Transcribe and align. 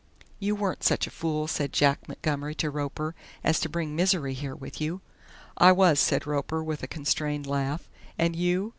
"You 0.39 0.55
weren't 0.55 0.83
such 0.83 1.05
a 1.05 1.11
fool," 1.11 1.45
said 1.47 1.71
Jack 1.71 2.07
Montgomery 2.07 2.55
to 2.55 2.71
Roper, 2.71 3.13
"as 3.43 3.59
to 3.59 3.69
bring 3.69 3.95
Misery 3.95 4.33
here 4.33 4.55
with 4.55 4.81
you?" 4.81 5.01
"I 5.57 5.71
was," 5.71 5.99
said 5.99 6.25
Roper 6.25 6.63
with 6.63 6.81
a 6.81 6.87
constrained 6.87 7.45
laugh 7.45 7.87
"and 8.17 8.35
you?" 8.35 8.69